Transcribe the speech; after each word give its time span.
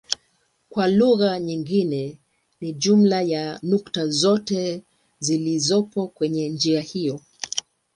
Kwa 0.69 0.87
lugha 0.87 1.39
nyingine 1.39 2.17
ni 2.61 2.73
jumla 2.73 3.21
ya 3.21 3.59
nukta 3.63 4.07
zote 4.07 4.83
zilizopo 5.19 6.07
kwenye 6.07 6.49
njia 6.49 6.81
hiyo. 6.81 7.21